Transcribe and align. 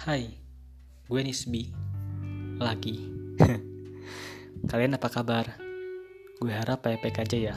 Hai, 0.00 0.32
gue 1.12 1.20
Nisbi. 1.20 1.68
Lagi. 2.56 3.04
Kalian 4.72 4.96
apa 4.96 5.12
kabar? 5.12 5.60
Gue 6.40 6.56
harap 6.56 6.88
baik-baik 6.88 7.20
aja 7.20 7.36
ya. 7.52 7.56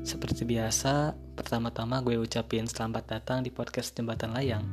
Seperti 0.00 0.48
biasa, 0.48 1.12
pertama-tama 1.36 2.00
gue 2.00 2.16
ucapin 2.16 2.64
selamat 2.64 3.04
datang 3.04 3.44
di 3.44 3.52
podcast 3.52 3.92
Jembatan 3.92 4.32
Layang. 4.32 4.64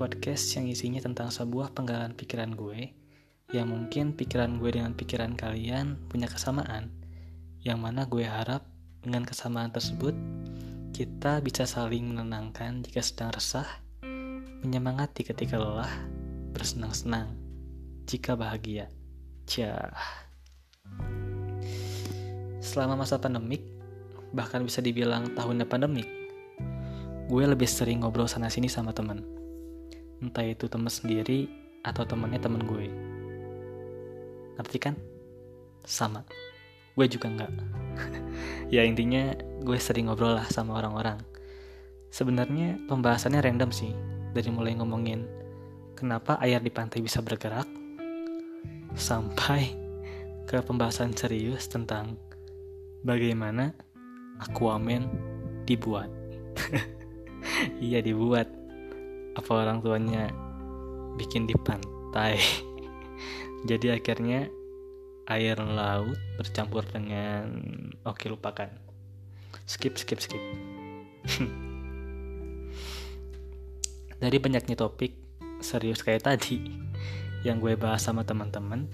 Podcast 0.00 0.48
yang 0.56 0.64
isinya 0.64 1.04
tentang 1.04 1.28
sebuah 1.28 1.76
penggalan 1.76 2.16
pikiran 2.16 2.56
gue 2.56 2.96
Yang 3.52 3.66
mungkin 3.68 4.16
pikiran 4.16 4.56
gue 4.56 4.80
dengan 4.80 4.96
pikiran 4.96 5.36
kalian 5.36 6.08
punya 6.08 6.32
kesamaan. 6.32 6.88
Yang 7.60 7.78
mana 7.84 8.08
gue 8.08 8.24
harap 8.24 8.64
dengan 9.04 9.28
kesamaan 9.28 9.76
tersebut 9.76 10.16
kita 10.96 11.44
bisa 11.44 11.68
saling 11.68 12.16
menenangkan 12.16 12.80
jika 12.80 13.04
sedang 13.04 13.28
resah, 13.28 13.68
menyemangati 14.62 15.26
ketika 15.26 15.60
lelah, 15.60 15.90
bersenang-senang 16.56 17.32
jika 18.06 18.38
bahagia. 18.38 18.86
Cah. 19.46 19.92
Selama 22.62 23.02
masa 23.04 23.18
pandemik, 23.18 23.62
bahkan 24.34 24.62
bisa 24.62 24.82
dibilang 24.82 25.34
tahunnya 25.34 25.66
pandemik, 25.66 26.08
gue 27.26 27.44
lebih 27.44 27.66
sering 27.66 28.02
ngobrol 28.02 28.30
sana-sini 28.30 28.70
sama 28.70 28.94
temen. 28.94 29.22
Entah 30.22 30.46
itu 30.46 30.66
temen 30.66 30.88
sendiri 30.90 31.46
atau 31.84 32.02
temennya 32.02 32.40
temen 32.42 32.62
gue. 32.64 32.86
Ngerti 34.56 34.78
kan? 34.80 34.94
Sama. 35.84 36.24
Gue 36.96 37.06
juga 37.06 37.28
enggak. 37.28 37.52
ya 38.74 38.82
intinya 38.82 39.36
gue 39.62 39.78
sering 39.78 40.08
ngobrol 40.08 40.34
lah 40.34 40.48
sama 40.48 40.80
orang-orang. 40.80 41.20
Sebenarnya 42.10 42.80
pembahasannya 42.88 43.44
random 43.44 43.70
sih, 43.70 43.92
dari 44.36 44.52
mulai 44.52 44.76
ngomongin 44.76 45.24
kenapa 45.96 46.36
air 46.44 46.60
di 46.60 46.68
pantai 46.68 47.00
bisa 47.00 47.24
bergerak, 47.24 47.64
sampai 48.92 49.72
ke 50.44 50.60
pembahasan 50.60 51.16
serius 51.16 51.72
tentang 51.72 52.20
bagaimana 53.00 53.72
Aquaman 54.36 55.08
dibuat. 55.64 56.12
iya 57.80 58.04
dibuat. 58.04 58.52
Apa 59.32 59.64
orang 59.64 59.80
tuanya 59.80 60.28
bikin 61.16 61.48
di 61.48 61.56
pantai. 61.56 62.36
Jadi 63.68 63.88
akhirnya 63.88 64.52
air 65.32 65.56
laut 65.56 66.20
bercampur 66.36 66.84
dengan 66.84 67.56
oke 68.04 68.28
lupakan 68.30 68.70
skip 69.66 69.98
skip 69.98 70.22
skip 70.22 70.38
dari 74.22 74.36
banyaknya 74.40 74.76
topik 74.78 75.16
serius 75.60 76.04
kayak 76.04 76.26
tadi 76.26 76.60
yang 77.44 77.62
gue 77.62 77.78
bahas 77.78 78.02
sama 78.04 78.26
teman-teman 78.26 78.88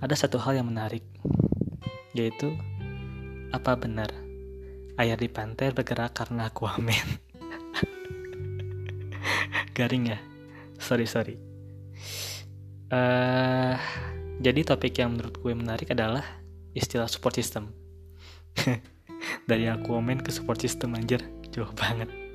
ada 0.00 0.12
satu 0.12 0.36
hal 0.42 0.60
yang 0.60 0.68
menarik 0.68 1.04
yaitu 2.12 2.52
apa 3.52 3.76
benar 3.76 4.10
air 4.96 5.16
di 5.20 5.28
pantai 5.28 5.72
bergerak 5.72 6.16
karena 6.16 6.48
Aquaman 6.48 7.06
garing 9.76 10.12
ya 10.12 10.18
sorry 10.80 11.04
sorry 11.04 11.36
uh, 12.92 13.76
jadi 14.36 14.60
topik 14.68 15.00
yang 15.00 15.16
menurut 15.16 15.40
gue 15.40 15.52
menarik 15.56 15.96
adalah 15.96 16.20
istilah 16.76 17.08
support 17.08 17.32
system. 17.32 17.72
Dari 19.48 19.64
aku 19.72 19.96
komen 19.96 20.20
ke 20.20 20.28
support 20.28 20.60
system 20.60 20.92
anjir, 20.92 21.24
jauh 21.48 21.72
banget. 21.72 22.25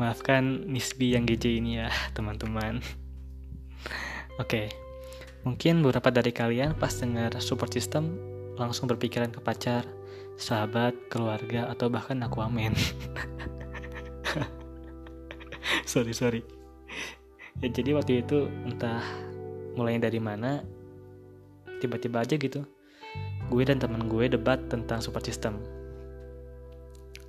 Maafkan 0.00 0.64
Nisbi 0.72 1.12
yang 1.12 1.28
GJ 1.28 1.60
ini 1.60 1.84
ya, 1.84 1.92
teman-teman. 2.16 2.80
Oke, 4.40 4.72
mungkin 5.44 5.84
beberapa 5.84 6.08
dari 6.08 6.32
kalian 6.32 6.72
pas 6.78 6.96
dengar 6.96 7.36
support 7.44 7.72
system 7.72 8.16
langsung 8.56 8.88
berpikiran 8.88 9.28
ke 9.28 9.40
pacar, 9.44 9.84
sahabat, 10.40 10.96
keluarga, 11.12 11.68
atau 11.68 11.92
bahkan 11.92 12.16
aku 12.24 12.40
amen. 12.40 12.72
sorry, 15.92 16.16
sorry. 16.16 16.40
Ya 17.60 17.68
jadi 17.68 17.92
waktu 17.92 18.24
itu 18.24 18.48
entah 18.64 19.04
mulai 19.76 19.96
dari 19.96 20.20
mana 20.20 20.60
tiba-tiba 21.80 22.22
aja 22.22 22.36
gitu 22.36 22.62
gue 23.48 23.62
dan 23.64 23.80
teman 23.80 24.06
gue 24.06 24.28
debat 24.28 24.60
tentang 24.68 25.00
support 25.00 25.24
system 25.26 25.58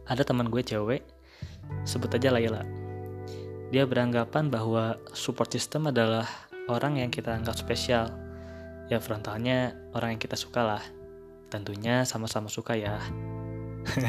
ada 0.08 0.22
teman 0.22 0.52
gue 0.52 0.60
cewek 0.60 1.02
sebut 1.84 2.12
aja 2.16 2.31
Laila 2.34 2.63
dia 3.74 3.84
beranggapan 3.90 4.53
bahwa 4.53 5.00
support 5.12 5.50
system 5.50 5.90
adalah 5.90 6.28
orang 6.69 7.01
yang 7.01 7.09
kita 7.09 7.34
anggap 7.34 7.57
spesial 7.57 8.12
ya 8.88 9.01
frontalnya 9.01 9.74
orang 9.97 10.18
yang 10.18 10.22
kita 10.22 10.38
suka 10.38 10.62
lah 10.62 10.84
tentunya 11.50 12.06
sama-sama 12.06 12.50
suka 12.50 12.78
ya 12.78 13.00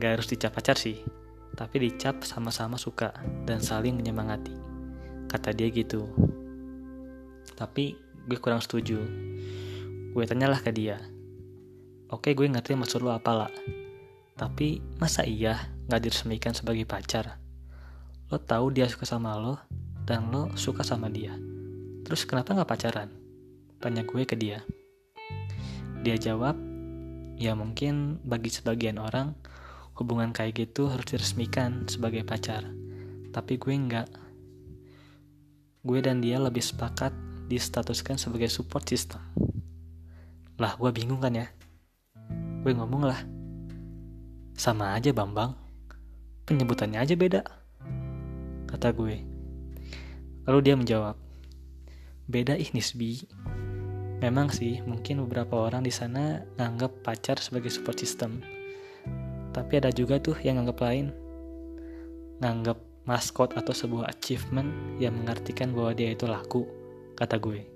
gak 0.00 0.10
harus 0.18 0.28
dicap 0.28 0.52
pacar 0.52 0.76
sih 0.76 1.00
tapi 1.52 1.84
dicap 1.84 2.24
sama-sama 2.24 2.80
suka 2.80 3.12
dan 3.44 3.60
saling 3.60 3.96
menyemangati 3.96 4.56
kata 5.28 5.52
dia 5.52 5.68
gitu 5.68 6.08
tapi 7.56 7.94
gue 8.26 8.38
kurang 8.38 8.62
setuju. 8.62 8.98
Gue 10.12 10.24
tanyalah 10.28 10.60
ke 10.62 10.70
dia. 10.70 11.00
Oke 12.12 12.36
gue 12.36 12.46
ngerti 12.46 12.76
maksud 12.76 13.00
lo 13.02 13.10
apa 13.14 13.32
lah. 13.32 13.52
Tapi 14.42 14.82
masa 14.98 15.22
iya 15.22 15.70
gak 15.86 16.02
diresmikan 16.02 16.50
sebagai 16.50 16.82
pacar? 16.82 17.38
Lo 18.26 18.42
tahu 18.42 18.74
dia 18.74 18.90
suka 18.90 19.06
sama 19.06 19.38
lo 19.38 19.54
dan 20.02 20.34
lo 20.34 20.50
suka 20.58 20.82
sama 20.82 21.06
dia. 21.06 21.38
Terus 22.02 22.26
kenapa 22.26 22.50
gak 22.58 22.66
pacaran? 22.66 23.06
Tanya 23.78 24.02
gue 24.02 24.26
ke 24.26 24.34
dia. 24.34 24.66
Dia 26.02 26.18
jawab, 26.18 26.58
ya 27.38 27.54
mungkin 27.54 28.18
bagi 28.26 28.50
sebagian 28.50 28.98
orang 28.98 29.38
hubungan 29.94 30.34
kayak 30.34 30.58
gitu 30.58 30.90
harus 30.90 31.06
diresmikan 31.06 31.86
sebagai 31.86 32.26
pacar. 32.26 32.66
Tapi 33.30 33.62
gue 33.62 33.74
enggak. 33.78 34.10
Gue 35.86 36.02
dan 36.02 36.18
dia 36.18 36.42
lebih 36.42 36.66
sepakat 36.66 37.14
distatuskan 37.46 38.18
sebagai 38.18 38.50
support 38.50 38.90
system. 38.90 39.22
Lah, 40.58 40.74
gue 40.74 40.90
bingung 40.90 41.22
kan 41.22 41.30
ya? 41.30 41.46
Gue 42.66 42.74
ngomong 42.74 43.06
lah, 43.06 43.22
sama 44.52 44.92
aja 44.96 45.10
Bambang, 45.10 45.56
penyebutannya 46.44 47.00
aja 47.00 47.14
beda. 47.16 47.42
Kata 48.68 48.92
gue. 48.92 49.20
Lalu 50.48 50.58
dia 50.64 50.74
menjawab, 50.74 51.16
beda 52.28 52.58
ih 52.58 52.72
Nisbi. 52.74 53.28
Memang 54.22 54.54
sih, 54.54 54.78
mungkin 54.86 55.22
beberapa 55.26 55.58
orang 55.66 55.82
di 55.82 55.90
sana 55.90 56.46
nganggap 56.58 57.02
pacar 57.02 57.42
sebagai 57.42 57.74
support 57.74 57.98
system. 57.98 58.38
Tapi 59.52 59.72
ada 59.82 59.90
juga 59.90 60.22
tuh 60.22 60.38
yang 60.40 60.62
nganggap 60.62 60.78
lain. 60.82 61.10
Nganggap 62.38 62.78
maskot 63.02 63.58
atau 63.58 63.74
sebuah 63.74 64.08
achievement 64.08 64.98
yang 65.02 65.18
mengartikan 65.18 65.74
bahwa 65.74 65.92
dia 65.92 66.14
itu 66.14 66.24
laku 66.30 66.64
kata 67.18 67.38
gue. 67.38 67.66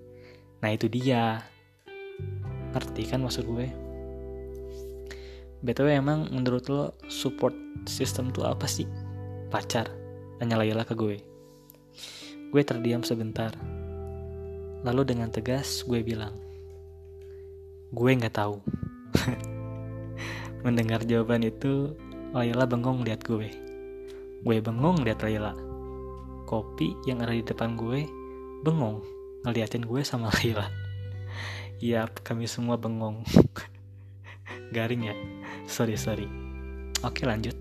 Nah 0.63 0.71
itu 0.73 0.87
dia. 0.87 1.43
Ngerti 2.73 3.03
kan 3.11 3.23
maksud 3.23 3.47
gue? 3.47 3.86
BTW 5.65 6.01
emang 6.01 6.29
menurut 6.29 6.69
lo 6.69 6.93
support 7.09 7.57
system 7.89 8.33
tuh 8.33 8.49
apa 8.49 8.69
sih? 8.69 8.85
Pacar? 9.49 9.89
Tanya 10.37 10.61
Layla 10.61 10.85
ke 10.85 10.93
gue. 10.93 11.17
Gue 12.53 12.63
terdiam 12.65 13.01
sebentar. 13.01 13.53
Lalu 14.85 15.03
dengan 15.17 15.33
tegas 15.33 15.83
gue 15.89 16.05
bilang, 16.05 16.37
gue 17.91 18.11
nggak 18.13 18.37
tahu. 18.37 18.61
Mendengar 20.65 21.03
jawaban 21.09 21.47
itu, 21.47 21.97
Layla 22.37 22.69
bengong 22.69 23.07
lihat 23.07 23.25
gue. 23.25 23.49
Gue 24.45 24.57
bengong 24.61 25.03
lihat 25.03 25.25
Layla. 25.25 25.57
Kopi 26.47 26.95
yang 27.09 27.25
ada 27.25 27.35
di 27.35 27.43
depan 27.43 27.75
gue 27.75 28.07
bengong 28.63 29.17
ngeliatin 29.47 29.87
gue 29.87 30.03
sama 30.03 30.27
Laila. 30.43 30.67
Iya, 31.79 32.11
kami 32.27 32.51
semua 32.51 32.75
bengong. 32.75 33.23
Garing 34.75 35.03
ya? 35.07 35.15
Sorry, 35.67 35.99
sorry. 35.99 36.27
Oke, 37.05 37.27
lanjut. 37.27 37.55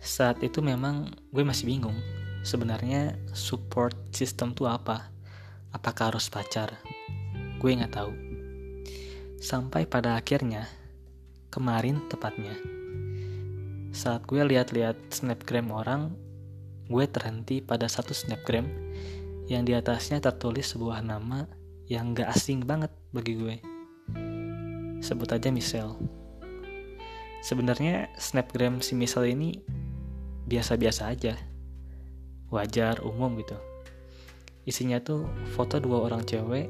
Saat 0.00 0.40
itu 0.40 0.64
memang 0.64 1.12
gue 1.34 1.44
masih 1.44 1.68
bingung. 1.68 1.98
Sebenarnya 2.40 3.20
support 3.36 3.92
system 4.16 4.56
tuh 4.56 4.70
apa? 4.70 5.12
Apakah 5.76 6.14
harus 6.14 6.32
pacar? 6.32 6.80
Gue 7.60 7.76
nggak 7.76 7.92
tahu. 7.92 8.12
Sampai 9.36 9.84
pada 9.84 10.16
akhirnya, 10.16 10.64
kemarin 11.52 12.00
tepatnya, 12.08 12.56
saat 13.90 14.22
gue 14.22 14.38
lihat-lihat 14.38 15.10
snapgram 15.10 15.74
orang, 15.74 16.14
gue 16.86 17.04
terhenti 17.10 17.58
pada 17.58 17.90
satu 17.90 18.14
snapgram 18.14 18.62
yang 19.50 19.66
di 19.66 19.74
atasnya 19.74 20.22
tertulis 20.22 20.70
sebuah 20.70 21.02
nama 21.02 21.50
yang 21.90 22.14
gak 22.14 22.30
asing 22.38 22.62
banget 22.62 22.94
bagi 23.10 23.34
gue. 23.34 23.56
Sebut 25.00 25.32
aja 25.32 25.48
Michelle. 25.48 25.96
Sebenarnya 27.40 28.12
snapgram 28.20 28.84
si 28.84 28.92
Michelle 28.92 29.32
ini 29.32 29.56
biasa-biasa 30.44 31.08
aja. 31.08 31.34
wajar 32.50 32.98
umum 33.06 33.38
gitu. 33.38 33.54
Isinya 34.66 34.98
tuh 34.98 35.22
foto 35.54 35.78
dua 35.78 36.02
orang 36.02 36.26
cewek 36.26 36.66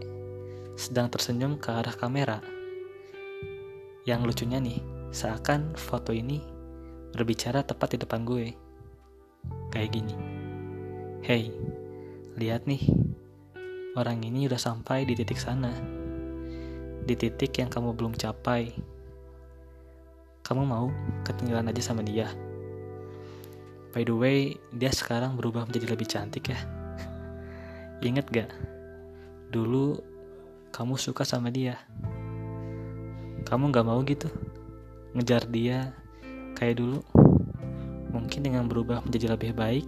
sedang 0.77 1.09
tersenyum 1.09 1.57
ke 1.57 1.73
arah 1.73 1.97
kamera. 1.97 2.45
Yang 4.05 4.21
lucunya 4.29 4.61
nih 4.61 4.85
seakan 5.09 5.73
foto 5.81 6.13
ini 6.13 6.45
berbicara 7.17 7.65
tepat 7.65 7.97
di 7.97 7.99
depan 8.05 8.29
gue. 8.29 8.53
Kayak 9.73 9.91
gini. 9.97 10.15
Hey 11.25 11.49
lihat 12.37 12.69
nih. 12.69 12.85
Orang 13.97 14.21
ini 14.21 14.47
udah 14.47 14.61
sampai 14.61 15.09
di 15.09 15.17
titik 15.17 15.41
sana 15.41 16.00
di 17.05 17.15
titik 17.17 17.61
yang 17.61 17.73
kamu 17.73 17.97
belum 17.97 18.17
capai 18.17 18.73
kamu 20.45 20.63
mau 20.67 20.89
ketinggalan 21.23 21.71
aja 21.71 21.93
sama 21.93 22.03
dia 22.03 22.29
By 23.91 24.07
the 24.07 24.15
way, 24.15 24.55
dia 24.71 24.95
sekarang 24.95 25.35
berubah 25.35 25.67
menjadi 25.67 25.91
lebih 25.91 26.07
cantik 26.07 26.55
ya. 26.55 26.59
Ingat 28.07 28.31
gak? 28.31 28.51
Dulu 29.51 29.99
kamu 30.71 30.95
suka 30.95 31.27
sama 31.27 31.51
dia. 31.51 31.75
Kamu 33.43 33.75
gak 33.75 33.83
mau 33.83 33.99
gitu? 34.07 34.31
Ngejar 35.19 35.51
dia 35.51 35.91
kayak 36.55 36.79
dulu? 36.79 37.03
Mungkin 38.15 38.47
dengan 38.47 38.71
berubah 38.71 39.03
menjadi 39.03 39.35
lebih 39.35 39.59
baik, 39.59 39.87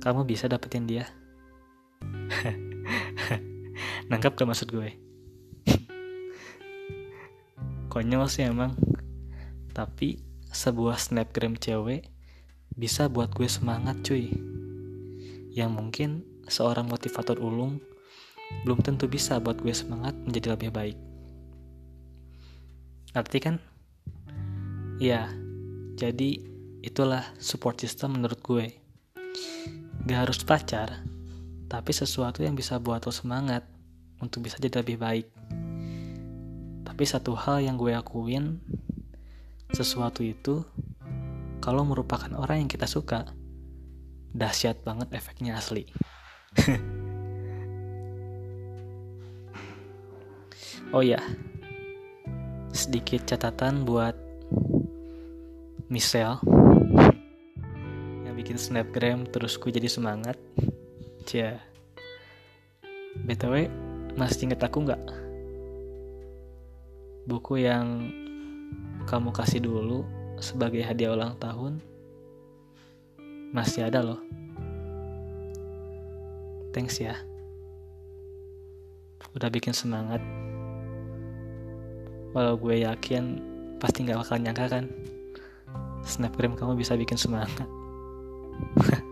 kamu 0.00 0.24
bisa 0.24 0.48
dapetin 0.48 0.88
dia. 0.88 1.04
Nangkap 4.08 4.32
gak 4.32 4.48
maksud 4.48 4.72
gue? 4.72 4.96
Konyol 7.92 8.24
sih 8.24 8.48
emang. 8.48 8.72
Tapi 9.76 10.16
sebuah 10.48 10.96
snapgram 10.96 11.60
cewek 11.60 12.08
bisa 12.72 13.12
buat 13.12 13.36
gue 13.36 13.44
semangat 13.44 14.00
cuy. 14.00 14.32
Yang 15.52 15.70
mungkin 15.76 16.10
seorang 16.48 16.88
motivator 16.88 17.36
ulung 17.36 17.84
belum 18.64 18.80
tentu 18.80 19.12
bisa 19.12 19.36
buat 19.44 19.60
gue 19.60 19.76
semangat 19.76 20.16
menjadi 20.24 20.56
lebih 20.56 20.72
baik. 20.72 20.96
Arti 23.12 23.38
kan? 23.44 23.60
Ya, 24.96 25.28
jadi 26.00 26.40
itulah 26.80 27.28
support 27.36 27.76
system 27.76 28.16
menurut 28.16 28.40
gue. 28.40 28.72
Gak 30.08 30.20
harus 30.28 30.40
pacar, 30.40 31.04
tapi 31.68 31.92
sesuatu 31.92 32.40
yang 32.40 32.56
bisa 32.56 32.80
buat 32.80 33.04
lo 33.04 33.12
semangat 33.12 33.68
untuk 34.16 34.48
bisa 34.48 34.56
jadi 34.56 34.80
lebih 34.80 34.96
baik. 34.96 35.28
Tapi 37.02 37.18
satu 37.18 37.34
hal 37.34 37.66
yang 37.66 37.74
gue 37.74 37.98
akuin, 37.98 38.62
sesuatu 39.74 40.22
itu 40.22 40.62
kalau 41.58 41.82
merupakan 41.82 42.30
orang 42.38 42.62
yang 42.62 42.70
kita 42.70 42.86
suka, 42.86 43.26
dahsyat 44.30 44.86
banget 44.86 45.10
efeknya 45.10 45.58
asli. 45.58 45.82
oh 50.94 51.02
ya, 51.02 51.18
sedikit 52.70 53.26
catatan 53.26 53.82
buat 53.82 54.14
Michelle 55.90 56.38
yang 58.22 58.38
bikin 58.38 58.62
snapgram 58.62 59.26
terus 59.26 59.58
gue 59.58 59.74
jadi 59.74 59.90
semangat. 59.90 60.38
Cia. 61.26 61.58
BTW, 63.26 63.66
masih 64.14 64.46
inget 64.46 64.62
aku 64.62 64.86
nggak? 64.86 65.21
Buku 67.22 67.62
yang 67.62 68.10
kamu 69.06 69.30
kasih 69.30 69.62
dulu 69.62 70.02
sebagai 70.42 70.82
hadiah 70.82 71.14
ulang 71.14 71.38
tahun 71.38 71.78
masih 73.52 73.86
ada 73.86 74.00
loh. 74.00 74.20
Thanks 76.72 76.98
ya. 76.98 77.14
Udah 79.36 79.52
bikin 79.52 79.76
semangat. 79.76 80.24
Walau 82.32 82.56
gue 82.56 82.80
yakin 82.80 83.44
pasti 83.76 84.08
gak 84.08 84.24
bakal 84.24 84.40
nyangka 84.40 84.66
kan. 84.72 84.84
Snapgram 86.02 86.56
kamu 86.56 86.80
bisa 86.80 86.96
bikin 86.96 87.20
semangat. 87.20 87.52